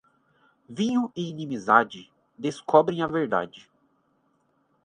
Vinho 0.67 1.11
e 1.15 1.29
inimizade 1.29 2.09
descobrem 2.35 3.03
a 3.03 3.07
verdade. 3.07 3.69